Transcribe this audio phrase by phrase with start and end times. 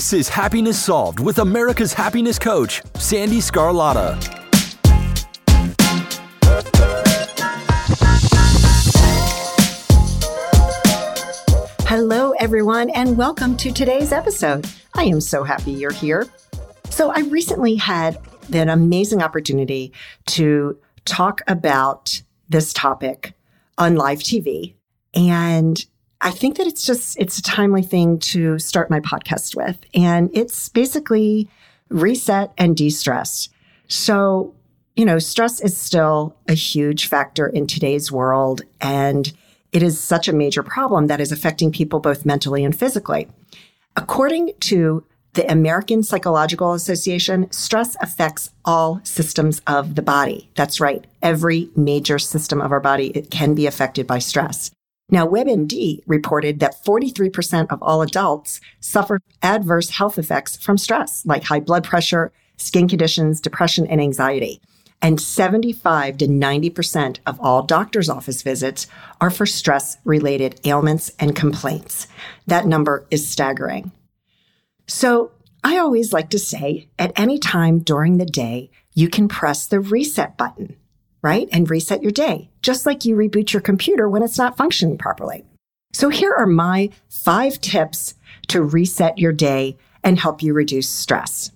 [0.00, 4.16] This is Happiness Solved with America's happiness coach, Sandee Sgarlata.
[11.86, 14.66] Hello, everyone, and welcome to today's episode.
[14.94, 16.26] I am so happy you're here.
[16.88, 18.18] So, I recently had
[18.54, 19.92] an amazing opportunity
[20.28, 23.34] to talk about this topic
[23.76, 24.72] on live TV.
[25.12, 25.84] And
[26.20, 29.78] I think that it's just it's a timely thing to start my podcast with.
[29.94, 31.48] And it's basically
[31.88, 33.48] reset and de-stress.
[33.88, 34.54] So,
[34.96, 39.32] you know, stress is still a huge factor in today's world and
[39.72, 43.28] it is such a major problem that is affecting people both mentally and physically.
[43.96, 50.50] According to the American Psychological Association, stress affects all systems of the body.
[50.56, 51.04] That's right.
[51.22, 54.72] Every major system of our body it can be affected by stress.
[55.10, 61.44] Now, WebMD reported that 43% of all adults suffer adverse health effects from stress, like
[61.44, 64.60] high blood pressure, skin conditions, depression, and anxiety.
[65.02, 68.86] And 75 to 90% of all doctor's office visits
[69.20, 72.06] are for stress related ailments and complaints.
[72.46, 73.92] That number is staggering.
[74.86, 75.32] So
[75.64, 79.80] I always like to say at any time during the day, you can press the
[79.80, 80.76] reset button
[81.22, 81.48] right?
[81.52, 85.44] And reset your day, just like you reboot your computer when it's not functioning properly.
[85.92, 88.14] So here are my five tips
[88.48, 91.50] to reset your day and help you reduce stress.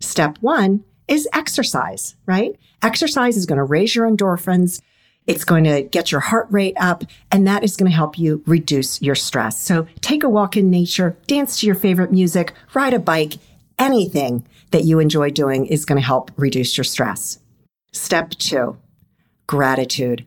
[0.00, 2.56] Step one is exercise, right?
[2.82, 4.80] Exercise is going to raise your endorphins.
[5.26, 8.42] It's going to get your heart rate up, and that is going to help you
[8.46, 9.60] reduce your stress.
[9.60, 13.34] So take a walk in nature, dance to your favorite music, ride a bike,
[13.78, 17.40] anything that you enjoy doing is going to help reduce your stress.
[17.92, 18.76] Step two,
[19.46, 20.26] gratitude.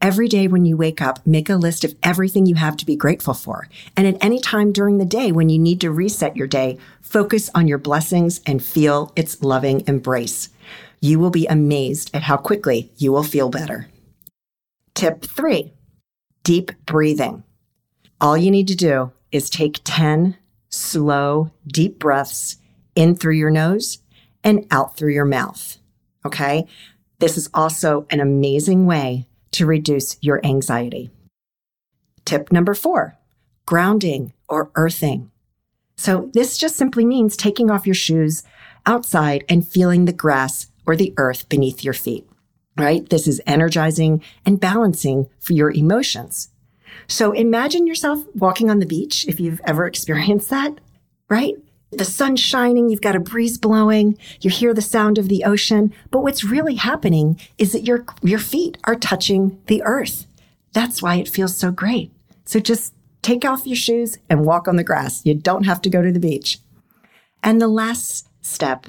[0.00, 2.96] Every day when you wake up, make a list of everything you have to be
[2.96, 3.68] grateful for.
[3.96, 7.50] And at any time during the day when you need to reset your day, focus
[7.54, 10.50] on your blessings and feel its loving embrace.
[11.00, 13.88] You will be amazed at how quickly you will feel better.
[14.94, 15.72] Tip three,
[16.42, 17.42] deep breathing.
[18.20, 20.36] All you need to do is take 10
[20.68, 22.56] slow, deep breaths
[22.94, 23.98] in through your nose
[24.44, 25.78] and out through your mouth.
[26.24, 26.66] Okay.
[27.18, 31.10] This is also an amazing way to reduce your anxiety.
[32.24, 33.16] Tip number four,
[33.64, 35.30] grounding or earthing.
[35.96, 38.42] So this just simply means taking off your shoes
[38.84, 42.28] outside and feeling the grass or the earth beneath your feet,
[42.76, 43.08] right?
[43.08, 46.50] This is energizing and balancing for your emotions.
[47.08, 50.80] So imagine yourself walking on the beach if you've ever experienced that,
[51.28, 51.54] right?
[51.90, 55.92] The sun's shining, you've got a breeze blowing, you hear the sound of the ocean.
[56.10, 60.26] But what's really happening is that your, your feet are touching the earth.
[60.72, 62.12] That's why it feels so great.
[62.44, 62.92] So just
[63.22, 65.24] take off your shoes and walk on the grass.
[65.24, 66.58] You don't have to go to the beach.
[67.42, 68.86] And the last step,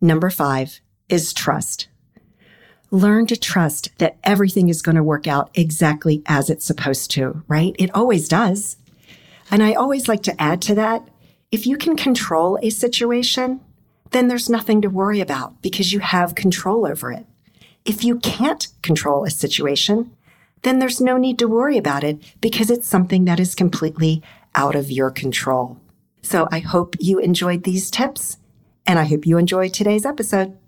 [0.00, 1.88] number five, is trust.
[2.90, 7.42] Learn to trust that everything is going to work out exactly as it's supposed to,
[7.48, 7.74] right?
[7.78, 8.76] It always does.
[9.50, 11.08] And I always like to add to that
[11.54, 13.60] if you can control a situation,
[14.10, 17.24] then there's nothing to worry about because you have control over it.
[17.84, 20.10] If you can't control a situation,
[20.62, 24.20] then there's no need to worry about it because it's something that is completely
[24.56, 25.78] out of your control.
[26.22, 28.38] So I hope you enjoyed these tips
[28.84, 30.58] and I hope you enjoyed today's episode.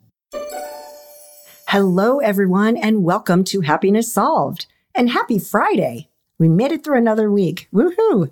[1.66, 6.10] Hello, everyone, and welcome to Happiness Solved and happy Friday.
[6.38, 7.66] We made it through another week.
[7.74, 8.30] Woohoo!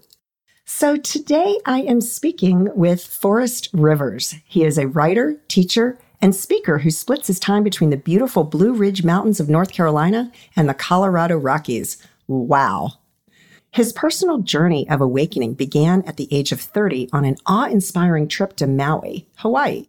[0.67, 4.35] So today I am speaking with Forrest Rivers.
[4.47, 8.73] He is a writer, teacher, and speaker who splits his time between the beautiful Blue
[8.73, 11.99] Ridge Mountains of North Carolina and the Colorado Rockies.
[12.27, 12.95] Wow.
[13.73, 18.27] His personal journey of awakening began at the age of 30 on an awe inspiring
[18.27, 19.89] trip to Maui, Hawaii.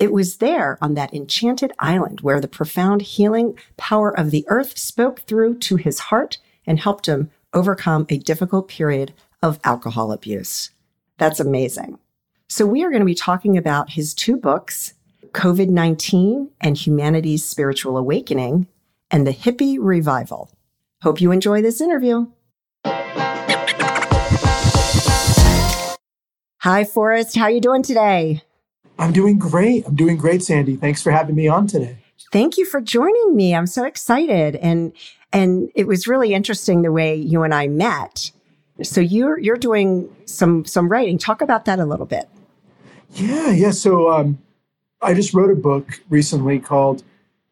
[0.00, 4.76] It was there on that enchanted island where the profound healing power of the earth
[4.76, 10.70] spoke through to his heart and helped him overcome a difficult period of alcohol abuse.
[11.18, 11.98] That's amazing.
[12.48, 14.94] So, we are going to be talking about his two books
[15.32, 18.68] COVID 19 and Humanity's Spiritual Awakening
[19.10, 20.50] and the Hippie Revival.
[21.02, 22.26] Hope you enjoy this interview.
[26.60, 27.36] Hi, Forrest.
[27.36, 28.42] How are you doing today?
[28.98, 29.86] I'm doing great.
[29.86, 30.80] I'm doing great, Sandee.
[30.80, 31.98] Thanks for having me on today.
[32.32, 33.54] Thank you for joining me.
[33.54, 34.92] I'm so excited, and
[35.32, 38.30] and it was really interesting the way you and I met.
[38.82, 41.18] So you're you're doing some some writing.
[41.18, 42.28] Talk about that a little bit.
[43.12, 43.70] Yeah, yeah.
[43.70, 44.38] So um,
[45.00, 47.02] I just wrote a book recently called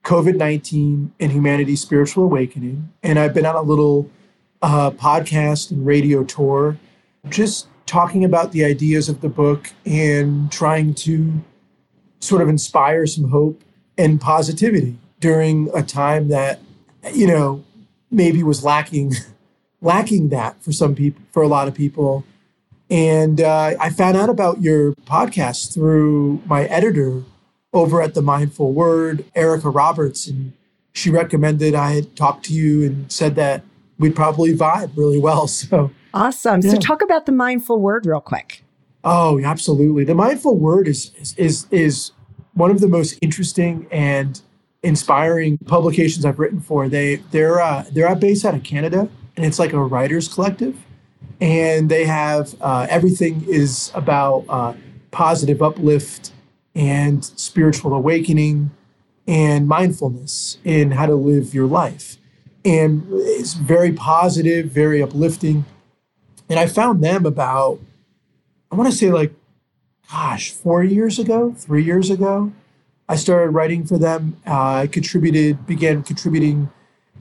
[0.05, 2.93] COVID 19 and Humanity's Spiritual Awakening.
[3.03, 4.11] And I've been on a little
[4.61, 6.79] uh, podcast and radio tour
[7.31, 11.43] just talking about the ideas of the book and trying to
[12.21, 13.62] sort of inspire some hope
[13.97, 16.61] and positivity during a time that
[17.12, 17.62] you know
[18.11, 19.12] maybe was lacking
[19.84, 22.25] lacking that for some people for a lot of people
[22.90, 27.22] and uh, i found out about your podcast through my editor
[27.72, 30.52] over at the mindful word erica roberts and
[30.92, 33.62] she recommended i had talked to you and said that
[33.98, 36.60] we'd probably vibe really well so Awesome.
[36.62, 36.70] Yeah.
[36.70, 38.62] So talk about the mindful word real quick.
[39.02, 40.04] Oh, absolutely.
[40.04, 42.12] The mindful word is is is
[42.54, 44.40] one of the most interesting and
[44.84, 46.88] inspiring publications I've written for.
[46.88, 50.76] They they're uh, they're based out of Canada, and it's like a writers collective,
[51.40, 54.75] and they have uh, everything is about uh,
[55.10, 56.32] positive uplift
[56.75, 58.70] and spiritual awakening
[59.26, 62.19] and mindfulness in how to live your life,
[62.64, 65.64] and it's very positive, very uplifting
[66.48, 67.80] and I found them about,
[68.70, 69.32] I want to say like,
[70.10, 72.52] gosh, four years ago, three years ago.
[73.08, 74.37] I started writing for them.
[74.46, 76.70] Uh, I contributed, began contributing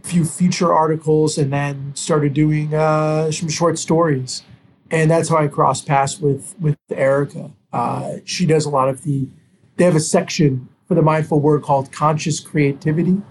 [0.03, 4.43] few feature articles, and then started doing uh, some short stories.
[4.91, 7.51] And that's how I crossed paths with with Erica.
[7.71, 9.27] Uh, she does a lot of the.
[9.77, 13.21] They have a section for the mindful word called conscious creativity.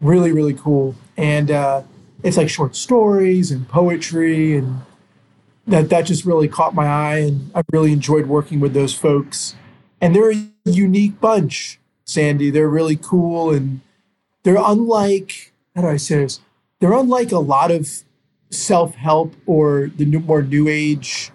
[0.00, 0.94] Really, really cool.
[1.16, 1.82] And uh,
[2.22, 4.82] it's like short stories and poetry and
[5.68, 9.54] that that just really caught my eye, and I really enjoyed working with those folks.
[10.00, 12.50] And they're a unique bunch, Sandee.
[12.50, 13.80] They're really cool, and
[14.42, 16.40] they're unlike how do I say this?
[16.80, 17.88] They're unlike a lot of
[18.50, 21.30] self-help or the new, more new age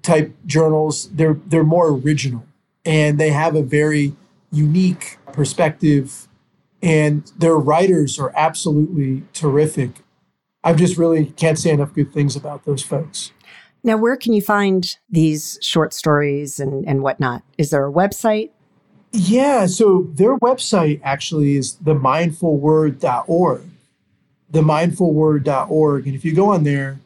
[0.00, 1.10] type journals.
[1.10, 2.46] They're they're more original,
[2.86, 4.16] and they have a very
[4.50, 6.26] unique perspective.
[6.82, 9.90] And their writers are absolutely terrific.
[10.64, 13.32] I just really can't say enough good things about those folks.
[13.84, 17.42] Now, where can you find these short stories and, and whatnot?
[17.58, 18.50] Is there a website?
[19.18, 23.62] Yeah, so their website actually is themindfulword.org.
[24.52, 26.06] Themindfulword.org.
[26.06, 27.00] And if you go on there,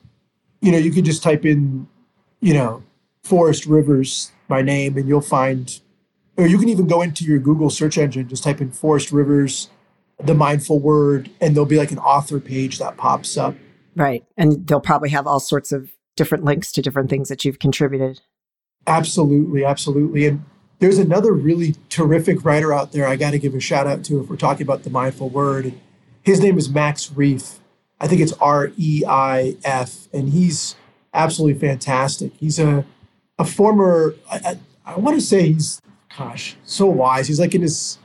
[0.61, 1.87] you know, you can just type in,
[2.41, 2.83] you know,
[3.23, 5.81] Forrest Rivers, my name, and you'll find,
[6.37, 9.71] or you can even go into your Google search engine, just type in Forrest Rivers,
[10.19, 13.55] the mindful word, and there'll be like an author page that pops up.
[13.95, 14.25] Right.
[14.37, 18.21] And they'll probably have all sorts of different links to different things that you've contributed.
[18.87, 20.27] Absolutely, absolutely.
[20.27, 20.45] And
[20.81, 24.21] there's another really terrific writer out there I got to give a shout out to
[24.21, 25.75] if we're talking about the mindful word.
[26.23, 27.61] His name is Max Reif.
[28.01, 30.75] I think it's R E I F, and he's
[31.13, 32.33] absolutely fantastic.
[32.35, 32.85] He's a
[33.39, 34.15] a former.
[34.31, 34.59] I, I,
[34.95, 35.81] I want to say he's
[36.17, 37.29] gosh so wise.
[37.29, 37.99] He's like in his.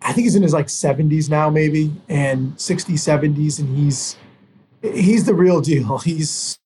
[0.00, 4.16] I think he's in his like 70s now, maybe, and 60s, 70s, and he's
[4.82, 5.98] he's the real deal.
[6.04, 6.58] He's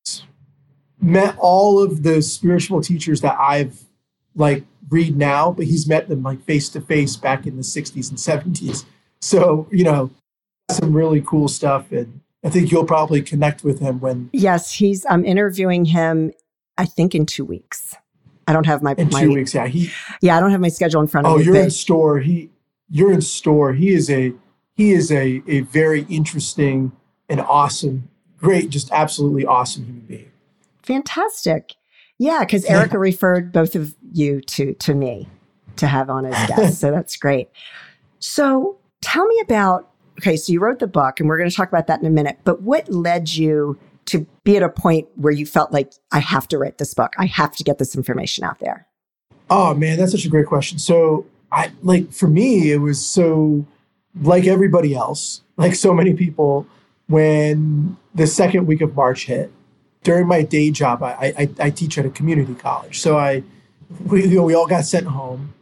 [1.01, 3.85] met all of the spiritual teachers that I've
[4.35, 8.11] like read now, but he's met them like face to face back in the 60s
[8.11, 8.85] and 70s.
[9.21, 10.11] So, you know,
[10.71, 11.91] some really cool stuff.
[11.93, 14.31] And I think you'll probably connect with him when.
[14.33, 16.33] Yes, he's, I'm interviewing him,
[16.77, 17.95] I think in two weeks.
[18.49, 18.95] I don't have my.
[18.99, 19.69] In my, two weeks, yeah.
[19.69, 21.43] He, yeah, I don't have my schedule in front of oh, me.
[21.43, 22.19] Oh, you're but, in store.
[22.19, 22.51] He,
[22.91, 23.73] you're in store.
[23.73, 24.33] He is a,
[24.75, 26.93] he is a, a very interesting
[27.29, 28.09] and awesome,
[28.39, 30.33] great, just absolutely awesome human being.
[30.83, 31.75] Fantastic.
[32.19, 35.29] Yeah, because Erica referred both of you to to me
[35.77, 36.79] to have on as guests.
[36.81, 37.49] so that's great.
[38.19, 41.69] So tell me about okay, so you wrote the book and we're going to talk
[41.69, 45.33] about that in a minute, but what led you to be at a point where
[45.33, 47.15] you felt like I have to write this book.
[47.19, 48.87] I have to get this information out there?
[49.51, 50.79] Oh man, that's such a great question.
[50.79, 53.67] So I like for me it was so
[54.21, 56.67] like everybody else, like so many people
[57.09, 59.53] when the second week of March hit
[60.03, 63.01] during my day job, I, I, I teach at a community college.
[63.01, 63.43] So I,
[64.05, 65.55] we, you know, we all got sent home,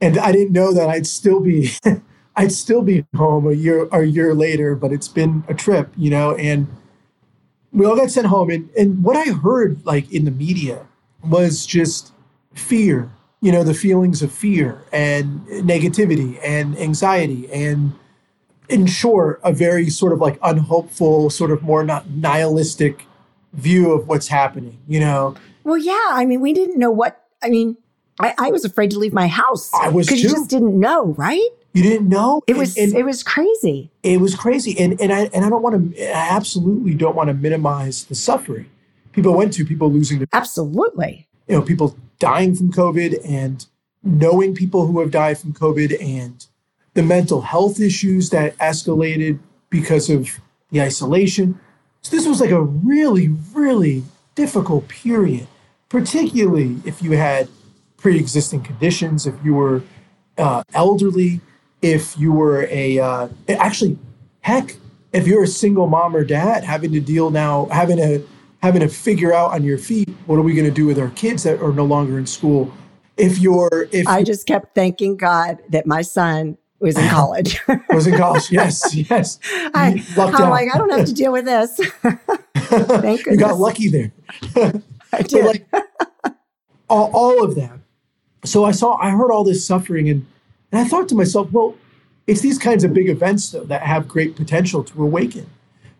[0.00, 1.70] and I didn't know that I'd still be,
[2.36, 4.74] I'd still be home a year a year later.
[4.74, 6.66] But it's been a trip, you know, and
[7.72, 10.86] we all got sent home, and and what I heard like in the media
[11.22, 12.12] was just
[12.54, 17.92] fear, you know, the feelings of fear and negativity and anxiety and
[18.68, 23.06] in short, a very sort of like unhopeful, sort of more not nihilistic
[23.56, 25.34] view of what's happening, you know?
[25.64, 26.08] Well, yeah.
[26.10, 27.76] I mean, we didn't know what, I mean,
[28.20, 29.70] I, I was afraid to leave my house.
[29.74, 31.48] I was Because you just didn't know, right?
[31.74, 32.42] You didn't know?
[32.46, 33.90] It And- was, and it was crazy.
[34.02, 34.78] it was crazy.
[34.78, 38.14] And, and, I, and I don't want to, I absolutely don't want to minimize the
[38.14, 38.70] suffering
[39.16, 41.26] people went to, people losing their, Absolutely.
[41.48, 43.66] you know, people dying from COVID and
[44.02, 46.46] knowing people who have died from COVID and
[46.92, 49.38] the mental health issues that escalated
[49.70, 50.28] because of
[50.70, 51.58] the isolation.
[52.06, 54.04] So this was like a really, really
[54.36, 55.48] difficult period,
[55.88, 57.48] particularly if you had
[57.96, 59.82] pre-existing conditions, if you were
[60.38, 61.40] uh, elderly,
[61.82, 63.98] if you were a uh, actually,
[64.42, 64.76] heck,
[65.12, 68.24] if you're a single mom or dad having to deal now, having to
[68.62, 71.10] having to figure out on your feet, what are we going to do with our
[71.10, 72.72] kids that are no longer in school?
[73.16, 77.60] If you're if I just kept thanking God that my son was in college.
[77.90, 79.38] was in college, yes, yes,
[79.74, 80.50] I, You lucked I'm out.
[80.50, 81.76] like, I don't have to deal with this.
[82.56, 84.12] Thank you You got lucky there.
[85.12, 85.44] I did.
[85.46, 85.66] like
[86.88, 87.78] all, all of that.
[88.44, 90.26] So I saw, I heard all this suffering, and
[90.72, 91.74] and I thought to myself, well,
[92.26, 95.46] it's these kinds of big events though that have great potential to awaken,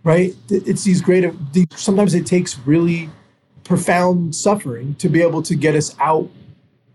[0.05, 0.35] right?
[0.51, 1.25] It's these great.
[1.53, 3.09] these- Sometimes it takes really
[3.65, 6.29] profound suffering to be able to get us out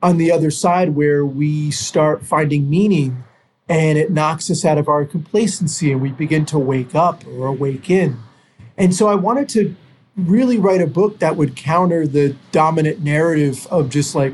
[0.02, 3.24] on the other side where we start finding meaning
[3.72, 7.48] and it knocks us out of our complacency and we begin to wake up or
[7.48, 8.20] awaken.
[8.78, 9.74] And so I wanted to
[10.18, 14.34] really write a book that would counter the dominant narrative of just like,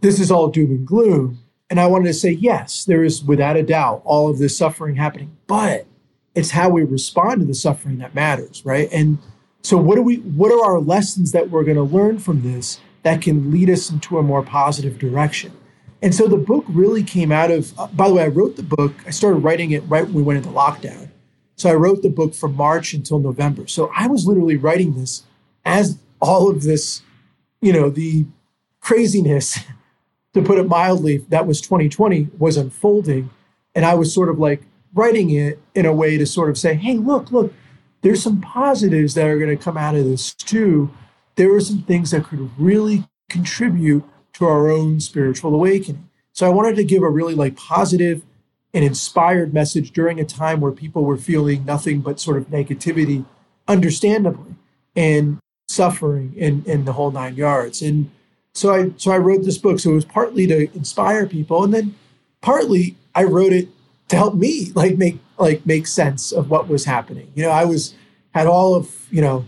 [0.00, 1.40] this is all doom and gloom.
[1.68, 4.94] And I wanted to say, yes, there is without a doubt all of this suffering
[4.94, 5.84] happening, but
[6.36, 8.88] it's how we respond to the suffering that matters, right?
[8.92, 9.18] And
[9.62, 12.78] so what do we what are our lessons that we're going to learn from this
[13.02, 15.50] that can lead us into a more positive direction?
[16.04, 18.62] And so the book really came out of uh, by the way, I wrote the
[18.62, 21.08] book, I started writing it right when we went into lockdown.
[21.56, 23.66] So I wrote the book from March until November.
[23.68, 25.22] So I was literally writing this
[25.64, 27.00] as all of this,
[27.62, 28.26] you know, the
[28.80, 29.58] craziness,
[30.34, 33.30] to put it mildly, that was 2020 was unfolding.
[33.74, 36.74] And I was sort of like writing it in a way to sort of say,
[36.74, 37.54] hey, look, look,
[38.02, 40.90] there's some positives that are going to come out of this too.
[41.36, 46.08] There are some things that could really contribute to our own spiritual awakening.
[46.32, 48.22] So I wanted to give a really like positive
[48.72, 53.24] and inspired message during a time where people were feeling nothing but sort of negativity,
[53.68, 54.56] understandably,
[54.96, 55.38] and
[55.68, 57.80] suffering and, and the whole nine yards.
[57.80, 58.10] And
[58.52, 59.78] so I so I wrote this book.
[59.78, 61.94] So it was partly to inspire people, and then
[62.40, 63.68] partly I wrote it
[64.08, 67.30] to help me like make like make sense of what was happening.
[67.34, 67.94] You know, I was
[68.32, 69.44] had all of you know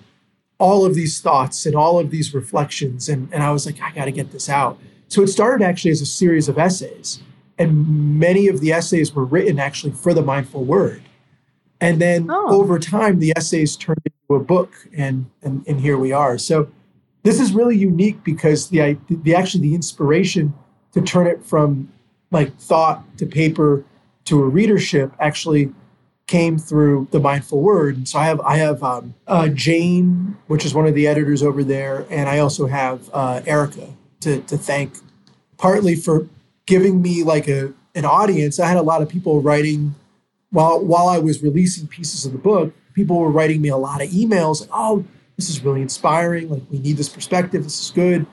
[0.58, 3.92] all of these thoughts and all of these reflections, and and I was like, I
[3.92, 4.78] got to get this out.
[5.08, 7.20] So it started actually as a series of essays,
[7.58, 11.02] and many of the essays were written actually for the mindful word.
[11.80, 12.58] And then Oh.
[12.60, 16.38] over time, the essays turned into a book, and and and here we are.
[16.38, 16.68] So
[17.22, 20.54] this is really unique because the the actually the inspiration
[20.92, 21.92] to turn it from
[22.30, 23.84] like thought to paper
[24.25, 25.72] to a readership actually
[26.26, 27.97] came through the mindful word.
[27.97, 31.42] And so i have i have um, uh, jane which is one of the editors
[31.42, 33.88] over there and i also have uh, erica
[34.21, 34.95] to, to thank
[35.56, 36.28] partly for
[36.66, 38.61] giving me like a an audience.
[38.61, 39.95] I had a lot of people writing
[40.50, 44.02] while while i was releasing pieces of the book people were writing me a lot
[44.02, 45.04] of emails like oh
[45.37, 46.49] this is really inspiring.
[46.49, 47.62] Like we need this perspective.
[47.62, 48.26] This is good.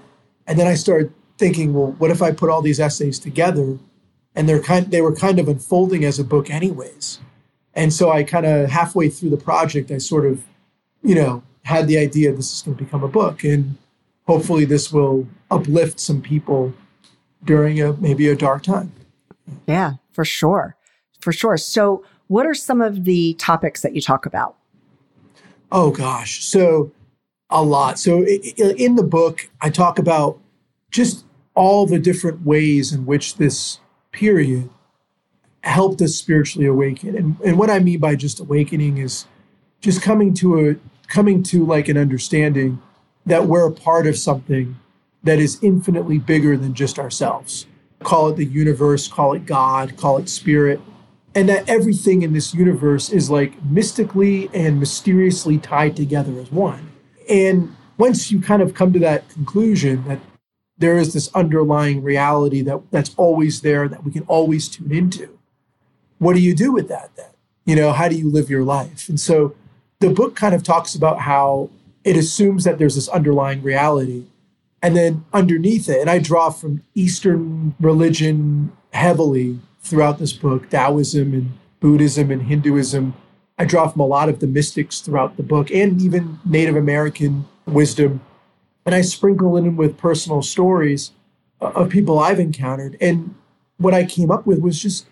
[0.48, 3.78] And then i started thinking well what if i put all these essays together?
[4.36, 7.20] And they're kind they were kind of unfolding as a book anyways
[7.76, 10.44] and so i kind of halfway through the project i sort of
[11.02, 13.78] you know had the idea this is going to become a book and
[14.28, 16.74] hopefully this will uplift some people
[17.44, 18.92] during a maybe a dark time
[19.68, 20.76] Yeah, for sure.
[21.20, 21.58] For sure.
[21.58, 24.56] So, what are some of the topics that you talk about?
[25.72, 26.92] Oh gosh, so
[27.50, 28.00] a lot.
[28.00, 30.40] So in the book, I talk about
[30.92, 31.26] just
[31.56, 33.80] all the different ways in which this
[34.12, 34.70] period
[35.64, 37.16] helped us spiritually awaken.
[37.16, 39.26] And, and what I mean by just awakening is
[39.82, 40.76] just coming to a
[41.08, 42.82] coming to like an understanding
[43.26, 44.78] that we're a part of something
[45.24, 47.66] that is infinitely bigger than just ourselves.
[48.00, 50.82] Call it the universe, call it God, call it spirit,
[51.36, 56.92] and that everything in this universe is like mystically and mysteriously tied together as one.
[57.30, 60.20] And once you kind of come to that conclusion that
[60.78, 65.40] there is this underlying reality that that's always there that we can always tune into,
[66.24, 67.30] what do you do with that then?
[67.66, 69.10] You know, how do you live your life?
[69.10, 69.56] And so
[70.00, 71.70] the book kind of talks about how
[72.04, 74.26] it assumes that there's this underlying reality
[74.84, 81.34] And then underneath it, and I draw from Eastern religion heavily throughout this book Taoism
[81.34, 83.14] and Buddhism and Hinduism.
[83.58, 87.46] I draw from a lot of the mystics throughout the book and even Native American
[87.66, 88.20] wisdom.
[88.86, 91.12] And I sprinkle in with personal stories
[91.62, 92.98] uh, of people I've encountered.
[93.00, 93.36] And
[93.78, 95.06] what I came up with was just,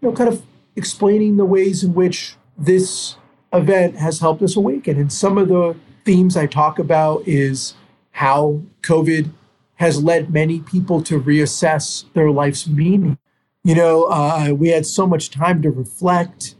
[0.00, 0.40] you know, kind of
[0.76, 3.16] explaining the ways in which this
[3.52, 4.98] event has helped us awaken.
[4.98, 7.74] And some of the themes I talk about is
[8.12, 9.30] how COVID
[9.76, 13.18] has led many people to reassess their life's meaning.
[13.64, 16.54] You know, uh, we had so much time to reflect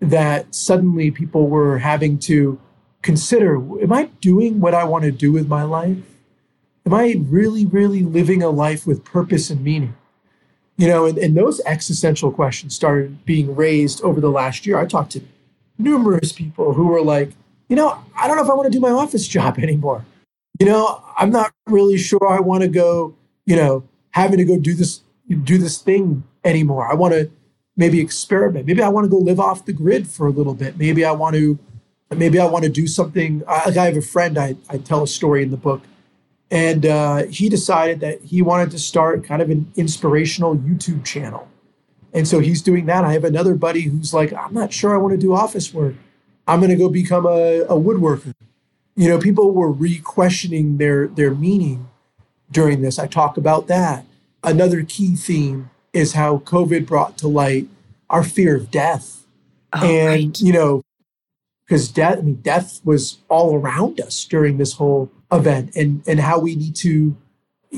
[0.00, 2.60] that suddenly people were having to
[3.02, 5.98] consider Am I doing what I want to do with my life?
[6.86, 9.94] Am I really, really living a life with purpose and meaning?
[10.80, 14.78] You know, and, and those existential questions started being raised over the last year.
[14.78, 15.20] I talked to
[15.76, 17.32] numerous people who were like,
[17.68, 20.06] you know, I don't know if I want to do my office job anymore.
[20.58, 24.58] You know, I'm not really sure I want to go, you know, having to go
[24.58, 25.02] do this
[25.44, 26.90] do this thing anymore.
[26.90, 27.30] I want to
[27.76, 28.64] maybe experiment.
[28.64, 30.78] Maybe I want to go live off the grid for a little bit.
[30.78, 31.58] Maybe I want to
[32.10, 33.42] maybe I want to do something.
[33.46, 35.82] I, I have a friend I, I tell a story in the book
[36.50, 41.48] and uh, he decided that he wanted to start kind of an inspirational YouTube channel.
[42.12, 43.04] And so he's doing that.
[43.04, 45.94] I have another buddy who's like, I'm not sure I want to do office work.
[46.48, 48.34] I'm going to go become a, a woodworker.
[48.96, 51.88] You know, people were re-questioning their their meaning
[52.50, 52.98] during this.
[52.98, 54.04] I talk about that.
[54.42, 57.68] Another key theme is how COVID brought to light
[58.08, 59.24] our fear of death.
[59.72, 60.40] Oh, and right.
[60.40, 60.82] you know,
[61.64, 66.20] because death, I mean, death was all around us during this whole event, and and
[66.20, 67.16] how we need to,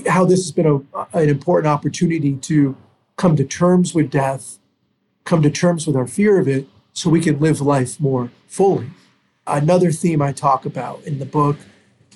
[0.08, 2.76] how this has been a, an important opportunity to
[3.16, 4.58] come to terms with death,
[5.24, 8.90] come to terms with our fear of it, so we can live life more fully.
[9.46, 11.56] Another theme I talk about in the book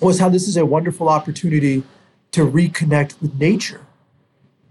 [0.01, 1.83] was how this is a wonderful opportunity
[2.31, 3.81] to reconnect with nature.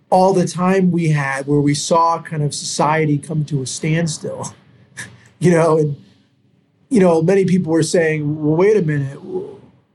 [0.09, 4.55] All the time we had where we saw kind of society come to a standstill,
[5.39, 5.97] you know, and
[6.89, 9.19] you know, many people were saying, well, wait a minute,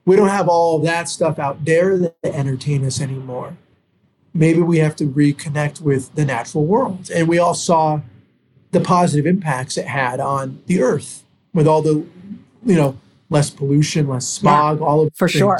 [0.05, 3.57] we don't have all that stuff out there that entertain us anymore.
[4.33, 7.09] Maybe we have to reconnect with the natural world.
[7.13, 8.01] And we all saw
[8.71, 12.05] the positive impacts it had on the earth with all the,
[12.65, 12.97] you know,
[13.29, 15.37] less pollution, less smog, yeah, all of for things.
[15.37, 15.59] sure.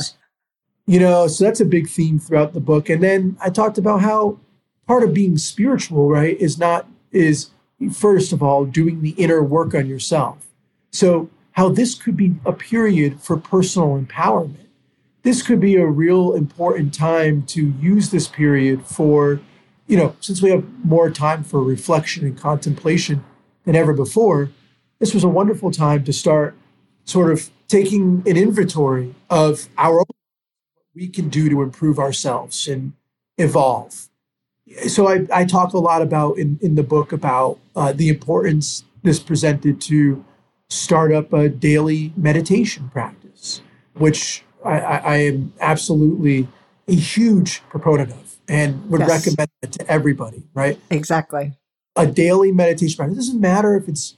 [0.87, 2.89] You know, so that's a big theme throughout the book.
[2.89, 4.39] And then I talked about how
[4.87, 7.51] part of being spiritual, right, is not is
[7.91, 10.51] first of all doing the inner work on yourself
[10.91, 11.29] so,
[11.61, 14.65] how this could be a period for personal empowerment.
[15.21, 19.39] This could be a real important time to use this period for,
[19.85, 23.23] you know, since we have more time for reflection and contemplation
[23.65, 24.49] than ever before,
[24.97, 26.55] this was a wonderful time to start
[27.03, 32.67] sort of taking an inventory of our own what we can do to improve ourselves
[32.67, 32.93] and
[33.37, 34.09] evolve.
[34.87, 38.83] So I, I talk a lot about in, in the book about uh, the importance
[39.03, 40.25] this presented to
[40.71, 43.61] start up a daily meditation practice,
[43.93, 46.47] which I, I, I am absolutely
[46.87, 49.09] a huge proponent of and would yes.
[49.09, 50.77] recommend it to everybody, right?
[50.89, 51.53] Exactly.
[51.95, 53.17] A daily meditation practice.
[53.17, 54.17] It doesn't matter if it's,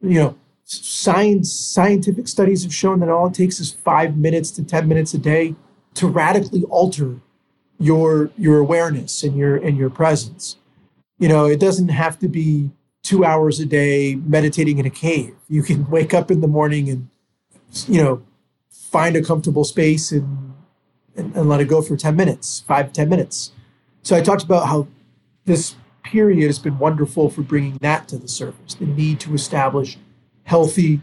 [0.00, 4.64] you know, science scientific studies have shown that all it takes is five minutes to
[4.64, 5.54] 10 minutes a day
[5.94, 7.20] to radically alter
[7.78, 10.56] your your awareness and your and your presence.
[11.18, 12.70] You know, it doesn't have to be
[13.04, 15.36] two hours a day meditating in a cave.
[15.48, 17.08] You can wake up in the morning and,
[17.86, 18.22] you know,
[18.70, 20.54] find a comfortable space and,
[21.14, 23.52] and, and let it go for 10 minutes, five, 10 minutes.
[24.02, 24.88] So I talked about how
[25.44, 29.96] this period has been wonderful for bringing that to the surface the need to establish
[30.44, 31.00] healthy,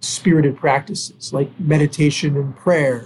[0.00, 3.04] spirited practices like meditation and prayer.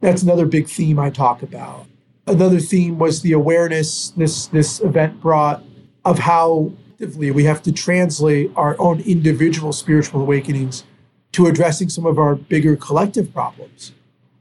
[0.00, 1.86] That's another big theme I talk about.
[2.26, 5.62] Another theme was the awareness this, this event brought
[6.04, 10.84] of how collectively, we have to translate our own individual spiritual awakenings
[11.32, 13.92] to addressing some of our bigger collective problems,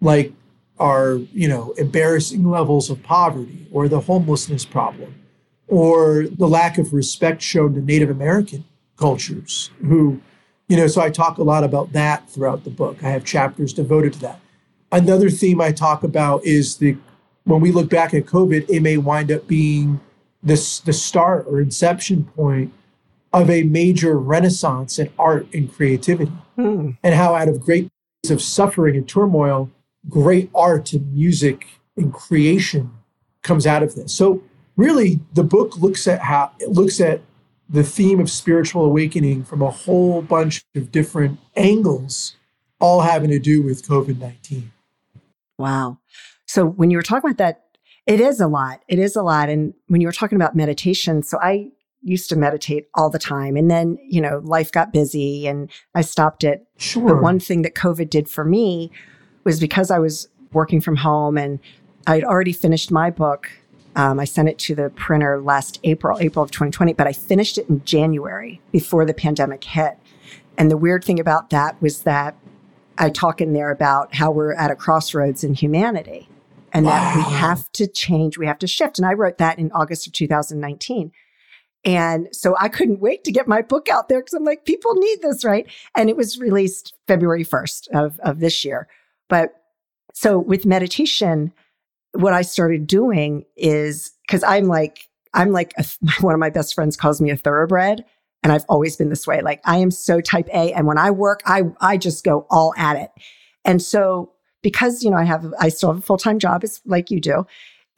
[0.02, 0.32] like
[0.80, 5.16] our, you know, embarrassing levels of poverty or the homelessness problem
[5.68, 8.64] or the lack of respect shown to Native American
[8.98, 10.22] cultures who,
[10.70, 13.04] you know, so I talk a lot about that throughout the book.
[13.04, 14.40] I have chapters devoted to that.
[14.92, 16.96] Another theme I talk about is the
[17.44, 20.00] when we look back at COVID, it may wind up being
[20.46, 22.74] this the start or inception point
[23.34, 26.32] of a major renaissance in art and creativity.
[26.56, 26.92] Hmm.
[27.04, 27.90] and how out of great
[28.30, 29.70] of suffering and turmoil
[30.08, 32.92] great art and music and creation
[33.42, 34.14] comes out of this.
[34.14, 34.42] So
[34.78, 37.22] really the book looks at how it looks at
[37.68, 42.38] the theme of spiritual awakening from a whole bunch of different angles
[42.80, 44.70] all having to do with covid-19
[45.58, 45.98] wow.
[46.48, 47.65] So when you were talking about that,
[48.06, 48.82] it is a lot.
[48.88, 49.50] It is a lot.
[49.50, 53.58] And when you were talking about meditation, so I used to meditate all the time.
[53.58, 56.68] And then, you know, life got busy and I stopped it.
[56.78, 57.08] Sure.
[57.08, 58.92] But one thing that COVID did for me
[59.44, 61.60] was because I was working from home and
[62.06, 63.50] I'd already finished my book.
[63.96, 67.58] Um, I sent it to the printer last April, April of 2020, but I finished
[67.58, 69.98] it in January before the pandemic hit.
[70.58, 72.36] And the weird thing about that was that
[73.00, 76.30] I talk in there about how we're at a crossroads in humanity
[76.76, 76.92] and wow.
[76.92, 79.00] that we have to change, we have to shift.
[79.00, 81.10] And I wrote that in August of 2019.
[81.86, 84.94] And so I couldn't wait to get my book out there because I'm like, people
[84.96, 85.66] need this, right?
[85.96, 88.90] And it was released February 1st of, of this year.
[89.30, 89.54] But
[90.14, 91.54] so with meditation,
[92.12, 95.86] what I started doing is because I'm like, I'm like, a,
[96.20, 98.04] one of my best friends calls me a thoroughbred.
[98.44, 99.42] And I've always been this way.
[99.42, 100.74] Like I am so type A.
[100.74, 103.12] And when I work, I, I just go all at it.
[103.64, 104.35] And so
[104.66, 107.22] because, you know, I have, I still have a full time job as like you
[107.22, 107.46] do.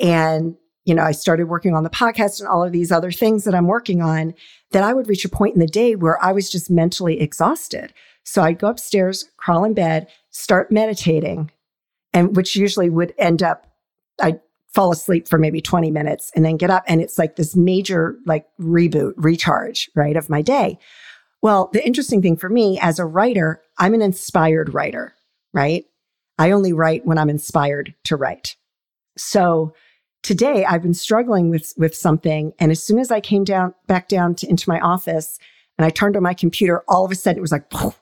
[0.02, 3.46] And, you know, I started working on the podcast and all of these other things
[3.46, 4.34] that I'm working on
[4.72, 7.94] that I would reach a point in the day where I was just mentally exhausted.
[8.26, 11.52] So I'd go upstairs, crawl in bed, start meditating,
[12.12, 13.66] and which usually would end up,
[14.22, 14.42] I'd
[14.74, 16.84] fall asleep for maybe 20 minutes and then get up.
[16.86, 20.80] And it's like this major like reboot, recharge, right, of my day.
[21.42, 25.14] Well, the interesting thing for me as a writer, I'm an inspired writer,
[25.54, 25.86] right?
[26.38, 28.56] I only write when I'm inspired to write.
[29.18, 29.74] So
[30.24, 32.54] today I've been struggling with, with something.
[32.60, 35.40] And as soon as I came down, back down to, into my office
[35.78, 38.00] and I turned on my computer, all of a sudden it was like, Poof.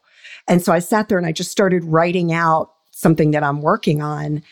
[0.48, 4.02] and so I sat there and I just started writing out something that I'm working
[4.02, 4.43] on.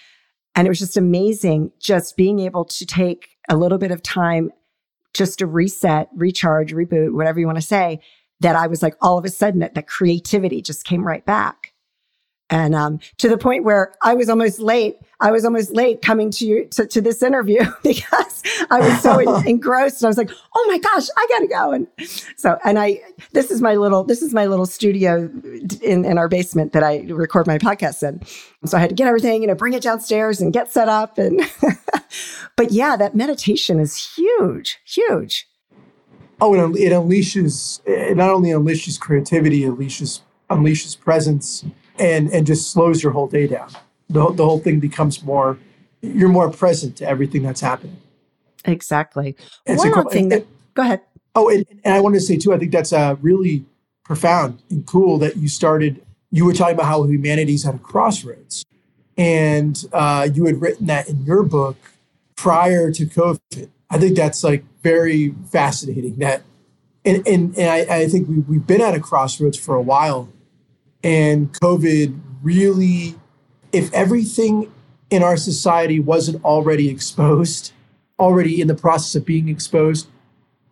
[0.56, 4.52] And it was just amazing just being able to take a little bit of time
[5.14, 8.02] just to reset, recharge, reboot, whatever you want to say,
[8.40, 11.63] that I was like, all of a sudden that, that creativity just came right back.
[12.54, 14.98] And um, to the point where I was almost late.
[15.20, 19.18] I was almost late coming to you to, to this interview because I was so
[19.18, 20.02] en- engrossed.
[20.02, 21.88] And I was like, "Oh my gosh, I gotta go!" And
[22.38, 25.32] so, and I this is my little this is my little studio
[25.82, 28.22] in in our basement that I record my podcasts in.
[28.68, 31.18] So I had to get everything, you know, bring it downstairs and get set up.
[31.18, 31.42] And
[32.56, 35.48] but yeah, that meditation is huge, huge.
[36.40, 37.82] Oh, it, it unleashes.
[37.88, 41.66] It not only unleashes creativity, it unleashes unleashes presence
[42.00, 43.70] and and just slows your whole day down.
[44.10, 45.58] The the whole thing becomes more
[46.04, 47.98] you're more present to everything that's happening.
[48.66, 49.36] Exactly.
[49.66, 51.02] And One more thing that go ahead.
[51.36, 52.54] Oh, and, and I wanted to say too.
[52.54, 53.66] I think that's uh, really
[54.04, 56.06] profound and cool that you started.
[56.30, 58.66] You were talking about how humanity's at a crossroads,
[59.18, 61.78] and uh, you had written that in your book
[62.36, 63.70] prior to COVID.
[63.90, 66.18] I think that's like very fascinating.
[66.18, 66.44] That,
[67.06, 70.30] and and, and I, I think we, we've been at a crossroads for a while
[71.04, 73.16] and COVID really,
[73.72, 74.72] if everything
[75.10, 77.72] in our society wasn't already exposed,
[78.20, 80.08] already in the process of being exposed,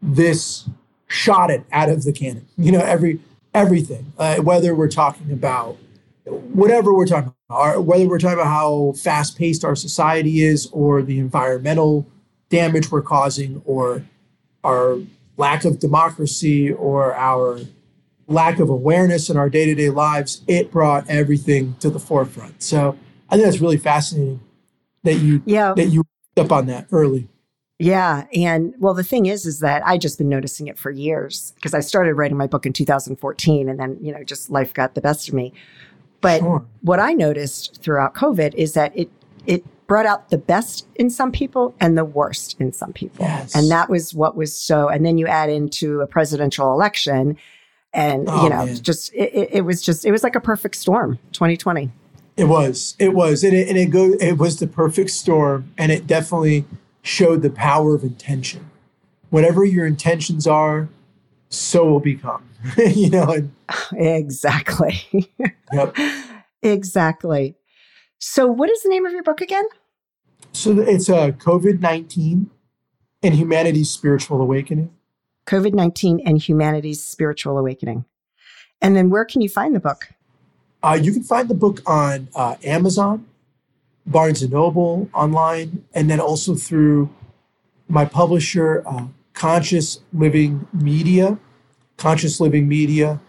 [0.01, 0.67] this
[1.07, 2.47] shot it out of the cannon.
[2.57, 3.19] You know, every
[3.53, 5.77] everything, uh, whether we're talking about
[6.25, 11.01] whatever we're talking about, whether we're talking about how fast paced our society is, or
[11.01, 12.07] the environmental
[12.49, 14.05] damage we're causing, or
[14.63, 14.99] our
[15.37, 17.59] lack of democracy, or our
[18.31, 22.63] lack of awareness in our day to day lives, it brought everything to the forefront.
[22.63, 22.97] So
[23.29, 24.41] I think that's really fascinating
[25.03, 25.73] that you yeah.
[25.75, 26.05] that you
[26.37, 27.27] up on that early.
[27.79, 31.53] Yeah, and well, the thing is, is that I just been noticing it for years
[31.55, 34.93] because I started writing my book in 2014, and then you know, just life got
[34.93, 35.51] the best of me.
[36.21, 36.63] But sure.
[36.81, 39.09] what I noticed throughout COVID is that it
[39.47, 43.55] it brought out the best in some people and the worst in some people, yes.
[43.55, 44.87] and that was what was so.
[44.87, 47.35] And then you add into a presidential election,
[47.93, 48.81] and oh, you know man.
[48.81, 51.91] just it, it, was just it was like a perfect storm 2020
[52.37, 53.43] it was it was.
[53.43, 56.65] And it, and it go it was the perfect storm and it definitely
[57.01, 58.69] showed the power of intention.
[59.29, 60.89] Whatever your intentions are
[61.49, 62.43] so will become
[62.77, 63.51] you know and,
[63.93, 65.29] exactly.
[65.73, 65.95] Yep.
[66.63, 67.55] Exactly.
[68.19, 69.63] So what is the name of your book again?
[70.51, 72.47] So it's a uh, covid-19
[73.23, 74.93] and humanity's spiritual awakening
[75.47, 78.05] COVID 19 and Humanity's Spiritual Awakening.
[78.81, 80.09] And then where can you find the book?
[80.83, 83.25] Uh, you can find the book on uh, Amazon,
[84.05, 87.09] Barnes and Noble online, and then also through
[87.87, 91.37] my publisher, uh, Conscious Living Media.
[92.01, 93.21] Conscious Living Media.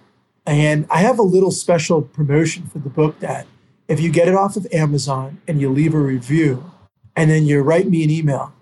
[0.46, 3.46] And I have a little special promotion for the book that
[3.86, 6.72] if you get it off of Amazon and you leave a review
[7.14, 8.54] and then you write me an email,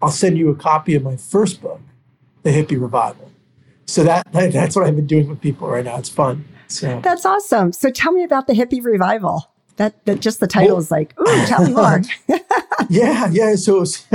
[0.00, 1.80] I'll send you a copy of my first book
[2.42, 3.30] the hippie revival.
[3.86, 5.98] So that that's what I've been doing with people right now.
[5.98, 6.44] It's fun.
[6.68, 7.72] So that's awesome.
[7.72, 9.50] So tell me about the hippie revival.
[9.76, 12.02] That, that just the title well, is like, ooh, tell me more.
[12.90, 13.54] yeah, yeah.
[13.54, 14.06] So it's,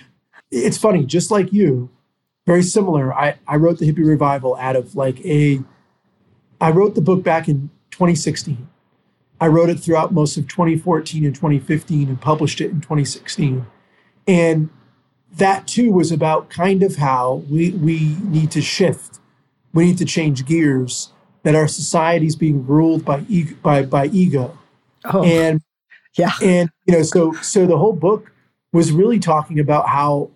[0.50, 1.90] it's funny, just like you,
[2.44, 3.14] very similar.
[3.14, 5.60] I, I wrote the hippie revival out of like a,
[6.60, 8.68] I wrote the book back in 2016.
[9.40, 13.64] I wrote it throughout most of 2014 and 2015 and published it in 2016.
[14.26, 14.70] And
[15.36, 19.18] that too was about kind of how we, we need to shift.
[19.72, 24.06] We need to change gears, that our society is being ruled by, ego, by, by
[24.06, 24.58] ego.
[25.04, 25.62] Oh, and
[26.18, 26.32] yeah.
[26.42, 28.32] And, you know, so, so the whole book
[28.72, 30.30] was really talking about how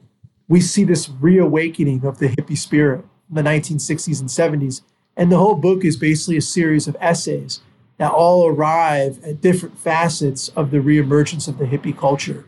[0.49, 4.83] we see this reawakening of the hippie spirit in the 1960s and 70s.
[5.17, 7.61] And the whole book is basically a series of essays
[7.99, 12.45] that all arrive at different facets of the reemergence of the hippie culture.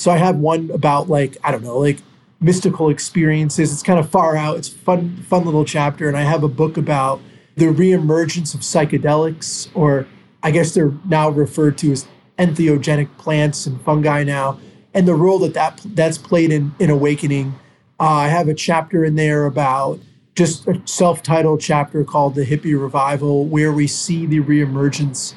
[0.00, 1.98] So I have one about like, I don't know, like
[2.40, 3.70] mystical experiences.
[3.70, 4.56] It's kind of far out.
[4.56, 6.08] It's fun, fun little chapter.
[6.08, 7.20] And I have a book about
[7.56, 10.06] the reemergence of psychedelics, or
[10.42, 12.08] I guess they're now referred to as
[12.38, 14.58] entheogenic plants and fungi now,
[14.94, 17.54] and the role that, that that's played in, in awakening.
[18.00, 20.00] Uh, I have a chapter in there about
[20.34, 25.34] just a self-titled chapter called the hippie revival where we see the reemergence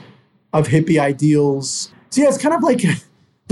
[0.54, 2.86] of hippie ideals so yeah it's kind of like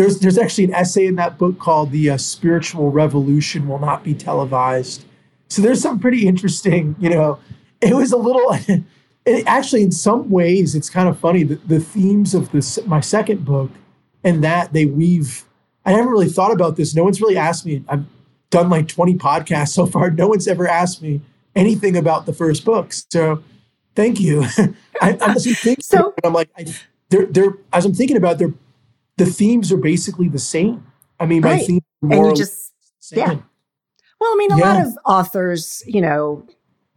[0.01, 4.03] there's there's actually an essay in that book called the uh, spiritual revolution will not
[4.03, 5.05] be televised
[5.49, 7.39] so there's some pretty interesting you know
[7.81, 8.51] it was a little
[9.25, 12.99] it, actually in some ways it's kind of funny that the themes of this my
[12.99, 13.69] second book
[14.23, 15.45] and that they weave
[15.85, 18.05] i haven't really thought about this no one's really asked me i've
[18.49, 21.21] done like 20 podcasts so far no one's ever asked me
[21.55, 22.93] anything about the first book.
[22.93, 23.43] So
[23.95, 24.43] thank you.
[25.01, 26.65] I, am thinking, so, I'm like, I,
[27.09, 28.53] they're, they're, as I'm thinking about, they're,
[29.17, 30.85] the themes are basically the same.
[31.19, 31.59] I mean, right.
[31.59, 32.73] my themes and you just,
[33.11, 33.35] yeah.
[34.19, 34.73] Well, I mean, a yeah.
[34.73, 36.45] lot of authors, you know,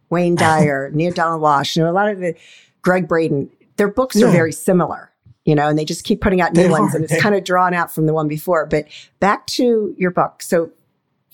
[0.09, 2.35] Wayne Dyer, Neale Donald Walsch, you know, a lot of the
[2.81, 4.27] Gregg Braden, their books yeah.
[4.27, 5.11] are very similar,
[5.43, 6.97] you know, and they just keep putting out new they ones are.
[6.97, 8.65] and it's kind of drawn out from the one before.
[8.65, 8.87] But
[9.19, 10.41] back to your book.
[10.41, 10.71] So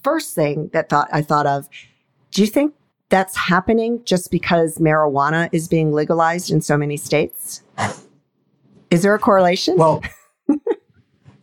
[0.03, 1.69] first thing that thought I thought of,
[2.31, 2.73] do you think
[3.09, 7.61] that's happening just because marijuana is being legalized in so many states?
[8.89, 9.77] Is there a correlation?
[9.77, 10.01] Well,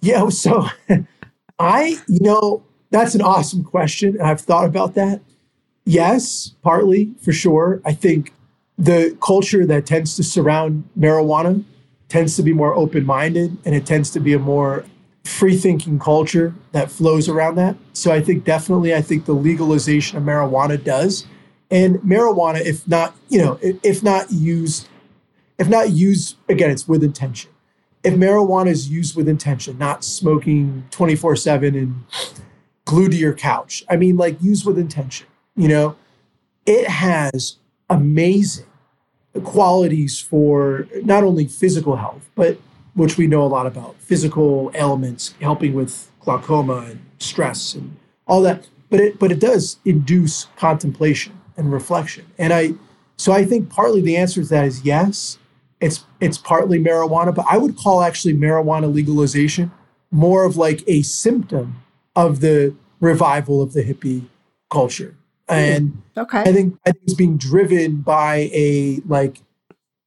[0.00, 0.28] yeah.
[0.30, 0.66] So
[1.58, 4.20] I, you know, that's an awesome question.
[4.20, 5.20] I've thought about that.
[5.84, 7.80] Yes, partly for sure.
[7.84, 8.32] I think
[8.76, 11.64] the culture that tends to surround marijuana
[12.08, 14.84] tends to be more open minded and it tends to be a more
[15.24, 17.76] free thinking culture that flows around that.
[17.92, 21.26] So I think definitely, I think the legalization of marijuana does
[21.70, 24.88] and marijuana, if not, you know, if not used,
[25.58, 27.50] if not used, again, it's with intention.
[28.04, 32.04] If marijuana is used with intention, not smoking 24 7 and
[32.84, 35.96] glued to your couch, I mean, like used with intention, you know,
[36.64, 37.56] it has
[37.90, 38.66] amazing
[39.44, 42.58] qualities for not only physical health, but
[42.94, 48.42] which we know a lot about physical ailments, helping with glaucoma and stress and all
[48.42, 48.68] that.
[48.90, 52.26] But it, but it does induce contemplation and reflection.
[52.38, 52.74] And I,
[53.16, 55.38] so I think partly the answer to that is yes.
[55.80, 59.70] It's it's partly marijuana, but I would call actually marijuana legalization
[60.10, 61.82] more of like a symptom
[62.16, 64.26] of the revival of the hippie
[64.70, 65.14] culture.
[65.48, 65.54] Hmm.
[65.54, 66.40] And okay.
[66.40, 69.42] I think I think it's being driven by a like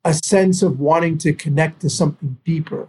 [0.04, 2.88] a sense of wanting to connect to something deeper.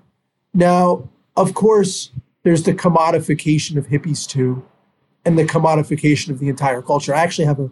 [0.55, 2.11] Now, of course,
[2.43, 4.65] there's the commodification of hippies too,
[5.25, 7.15] and the commodification of the entire culture.
[7.15, 7.71] I actually have a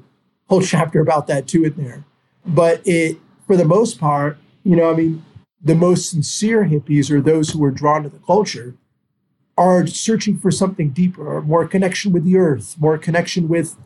[0.48, 2.04] whole chapter about that too in there.
[2.46, 5.24] But it, for the most part, you know, I mean,
[5.62, 8.74] the most sincere hippies or those who are drawn to the culture
[9.56, 13.76] are searching for something deeper, or more connection with the earth, more connection with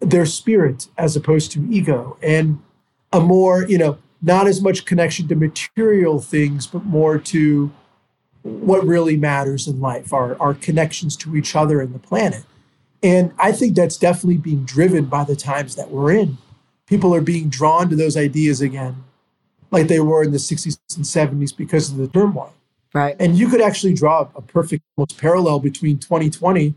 [0.00, 2.58] their spirit as opposed to ego, and
[3.12, 7.72] a more, you know, not as much connection to material things, but more to
[8.42, 12.44] what really matters in life, our, our connections to each other and the planet.
[13.02, 16.36] And I think that's definitely being driven by the times that we're in.
[16.86, 19.04] People are being drawn to those ideas again,
[19.70, 22.52] like they were in the 60s and 70s because of the turmoil.
[22.92, 23.16] Right.
[23.20, 26.74] And you could actually draw a perfect almost parallel between 2020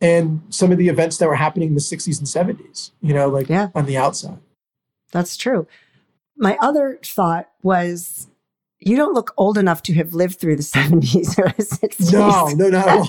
[0.00, 3.28] and some of the events that were happening in the 60s and 70s, you know,
[3.28, 3.68] like yeah.
[3.74, 4.38] on the outside.
[5.10, 5.66] That's true.
[6.36, 8.28] My other thought was
[8.78, 12.12] you don't look old enough to have lived through the 70s or 60s.
[12.12, 13.06] No, no, no.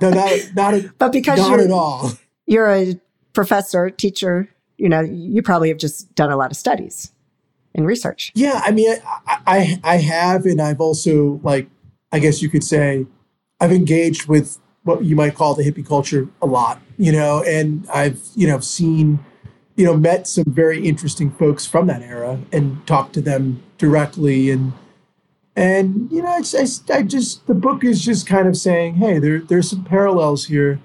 [0.00, 2.10] no, not not at, but because not you're, at all.
[2.46, 3.00] You're a
[3.32, 4.48] professor, teacher.
[4.76, 7.12] You know, you probably have just done a lot of studies
[7.78, 8.30] and research.
[8.34, 8.94] Yeah, I mean,
[9.26, 11.70] I, I I have, and I've also like,
[12.12, 13.06] I guess you could say,
[13.60, 16.82] I've engaged with what you might call the hippie culture a lot.
[16.98, 19.20] You know, and I've you know seen
[19.76, 24.50] you know met some very interesting folks from that era and talked to them directly
[24.50, 24.72] and
[25.56, 29.18] And you know, I, I, I just the book is just kind of saying, hey,
[29.18, 30.78] there there's some parallels here,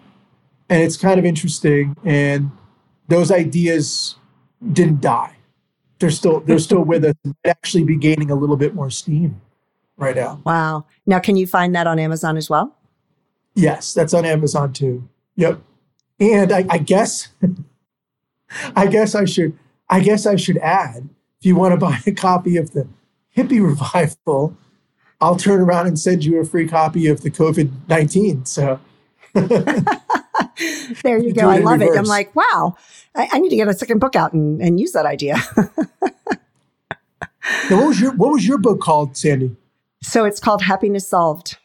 [0.68, 1.96] and it's kind of interesting.
[2.04, 2.50] And
[3.08, 4.16] those ideas
[4.72, 5.36] didn't die;
[6.00, 7.16] they're still they're still with us.
[7.24, 9.42] Might actually be gaining a little bit more steam
[9.98, 10.42] right now.
[10.46, 10.86] Wow!
[11.06, 12.76] Now, can you find that on Amazon as well?
[13.56, 15.08] Yes, that's on Amazon too.
[15.36, 15.62] Yep.
[16.20, 17.30] And I, I guess,
[18.76, 19.58] I guess I should,
[19.90, 22.88] I guess I should add, if you want to buy a copy of the
[23.36, 24.56] hippie revival,
[25.22, 28.46] I'll turn around and send you a free copy of the COVID nineteen.
[28.46, 28.80] So.
[31.04, 31.50] there you, you go.
[31.50, 31.96] I love reverse.
[31.96, 32.00] it.
[32.00, 32.76] I'm like, wow,
[33.16, 35.38] I, I, need to get a second book out and, and use that idea.
[37.70, 39.56] now, what was your what was your book called, Sandee?
[40.02, 41.58] So it's called Happiness Solved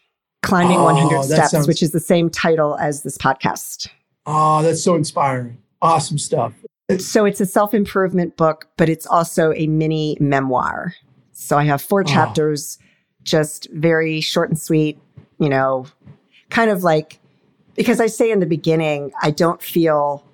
[0.43, 1.69] Climbing ah, oh, 100 Steps, sounds...
[1.69, 3.89] which is the same title as this podcast.
[4.27, 5.59] Oh, that's so inspiring.
[5.83, 6.53] Awesome stuff.
[6.99, 10.95] So it's a self improvement book, but it's also a mini memoir.
[11.33, 12.05] So I have four ah.
[12.05, 12.79] chapters,
[13.25, 14.99] just very short and sweet,
[15.39, 15.87] you know,
[16.51, 17.21] kind of like,
[17.79, 20.25] because I say in the beginning, I don't feel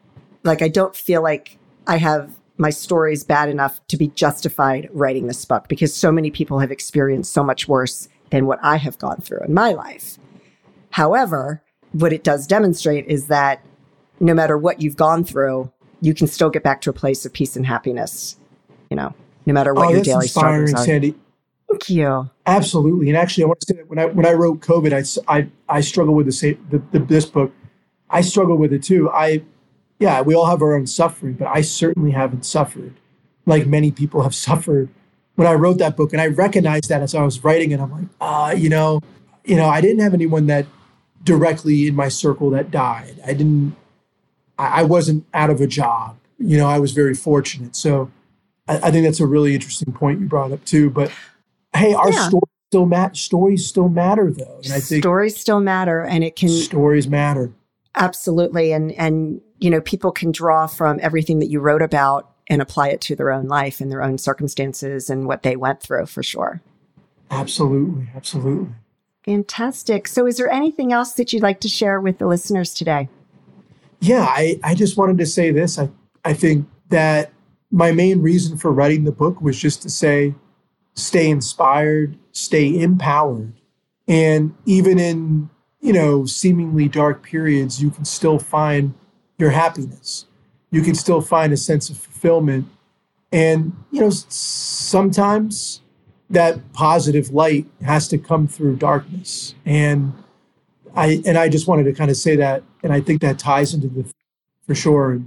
[0.42, 5.26] like I don't feel like I have my stories bad enough to be justified writing
[5.26, 8.98] this book because so many people have experienced so much worse than what I have
[8.98, 10.18] gone through in my life.
[10.90, 13.62] However, what it does demonstrate is that
[14.20, 17.32] no matter what you've gone through, you can still get back to a place of
[17.32, 18.36] peace and happiness,
[18.90, 19.12] you know,
[19.44, 20.86] no matter what oh, your daily struggles are.
[20.86, 21.14] Sandee.
[21.68, 22.30] Thank you.
[22.46, 23.08] Absolutely.
[23.08, 24.92] And actually, I want to say that when I, when I wrote COVID,
[25.28, 27.52] I, I, I struggle with the same, the, the, this book.
[28.10, 29.10] I struggle with it too.
[29.10, 29.42] I,
[29.98, 32.94] yeah, we all have our own suffering, but I certainly haven't suffered
[33.46, 34.88] like many people have suffered
[35.36, 37.90] when I wrote that book, and I recognized that as I was writing it, I'm
[37.90, 39.00] like, ah, uh, you know,
[39.44, 40.66] you know, I didn't have anyone that
[41.24, 43.20] directly in my circle that died.
[43.26, 43.74] I didn't,
[44.58, 46.16] I, I wasn't out of a job.
[46.38, 47.74] You know, I was very fortunate.
[47.74, 48.12] So
[48.68, 50.90] I, I, think that's a really interesting point you brought up too.
[50.90, 51.10] But
[51.74, 52.28] hey, our yeah.
[52.28, 53.14] story still matter.
[53.14, 57.52] Stories still matter though, and I think stories still matter, and it can stories matter
[57.94, 58.72] absolutely.
[58.72, 62.88] And and you know, people can draw from everything that you wrote about and apply
[62.88, 66.22] it to their own life and their own circumstances and what they went through for
[66.22, 66.60] sure.
[67.30, 68.08] Absolutely.
[68.14, 68.74] Absolutely.
[69.24, 70.06] Fantastic.
[70.06, 73.08] So, is there anything else that you'd like to share with the listeners today?
[74.00, 75.78] Yeah, I, I just wanted to say this.
[75.78, 75.88] I,
[76.26, 77.32] I think that
[77.70, 80.34] my main reason for writing the book was just to say,
[80.94, 83.54] stay inspired, stay empowered.
[84.06, 88.94] And even in, you know, seemingly dark periods, you can still find
[89.38, 90.26] your happiness
[90.74, 92.66] you can still find a sense of fulfillment.
[93.30, 95.80] And, you know, sometimes
[96.30, 99.54] that positive light has to come through darkness.
[99.64, 100.12] And
[100.96, 102.64] I and I just wanted to kind of say that.
[102.82, 104.04] And I think that ties into the
[104.66, 105.22] for sure.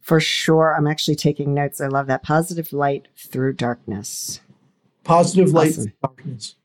[0.00, 0.74] For sure.
[0.76, 1.80] I'm actually taking notes.
[1.80, 2.24] I love that.
[2.24, 4.40] Positive light through darkness.
[5.06, 5.92] Positive light awesome.
[6.02, 6.56] darkness.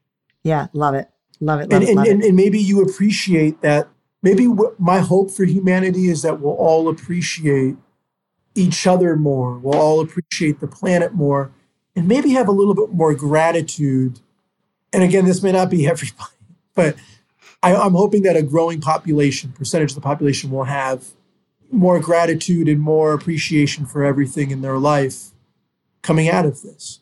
[0.44, 1.10] Yeah, love it.
[1.40, 1.70] Love it.
[1.70, 2.28] Love and, it, love and, it.
[2.28, 3.88] and maybe you appreciate that.
[4.24, 7.76] Maybe my hope for humanity is that we'll all appreciate
[8.54, 9.58] each other more.
[9.58, 11.52] We'll all appreciate the planet more
[11.96, 14.20] and maybe have a little bit more gratitude.
[14.94, 16.32] And again, this may not be everybody,
[16.76, 16.96] but
[17.64, 21.08] I, am hoping that a growing population, percentage of the population, will have
[21.72, 25.32] more gratitude and more appreciation for everything in their life
[26.02, 27.00] coming out of this.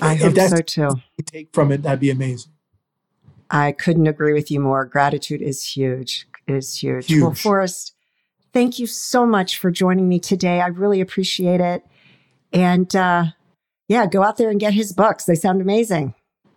[0.00, 1.00] I if hope that's so too.
[1.24, 2.52] Take from it, that'd be amazing.
[3.50, 4.84] I couldn't agree with you more.
[4.84, 6.26] Gratitude is huge.
[6.46, 7.06] It is huge.
[7.06, 7.22] huge.
[7.22, 7.94] Well, Forrest,
[8.52, 10.60] Thank you so much for joining me today.
[10.60, 11.84] I really appreciate it.
[12.52, 13.26] And uh,
[13.88, 15.24] yeah, go out there and get his books.
[15.24, 16.14] They sound amazing.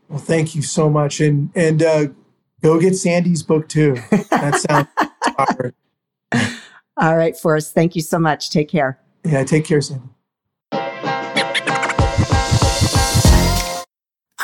[0.10, 1.22] Well, thank you so much.
[1.22, 2.08] And and uh,
[2.62, 3.96] go get Sandee's book too.
[4.30, 4.88] That
[6.32, 6.52] sounds.
[6.98, 7.74] All right, Forrest.
[7.74, 8.50] Thank you so much.
[8.50, 9.00] Take care.
[9.24, 10.10] Yeah, take care, Sandee.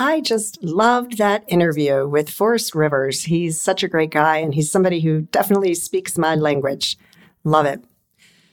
[0.01, 3.21] I just loved that interview with Forrest Rivers.
[3.25, 6.97] He's such a great guy, and he's somebody who definitely speaks my language.
[7.43, 7.83] Love it.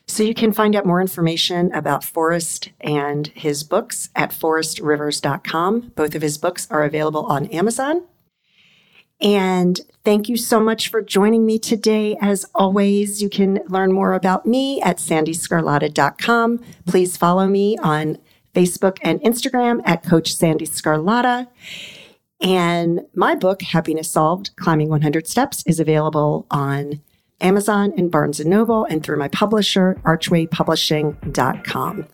[0.06, 5.92] So you can find out more information about Forrest and his books at forrestrivers.com.
[5.96, 8.04] Both of his books are available on Amazon.
[9.18, 12.14] And thank you so much for joining me today.
[12.20, 16.60] As always, you can learn more about me at sandeesgarlata.com.
[16.84, 18.18] Please follow me on
[18.58, 21.46] Facebook and Instagram at Coach Sandee Sgarlata.
[22.40, 27.00] And my book, Happiness Solved Climbing 100 Steps, is available on
[27.40, 32.06] Amazon and Barnes & Noble, and through my publisher, archwaypublishing.com.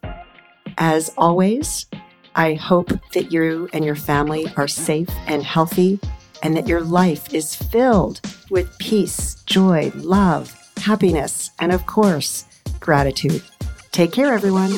[0.76, 1.86] As always,
[2.34, 5.99] I hope that you and your family are safe and healthy
[6.42, 8.20] and that your life is filled
[8.51, 12.45] with peace, joy, love, happiness, and of course,
[12.80, 13.42] gratitude.
[13.92, 14.72] Take care, everyone.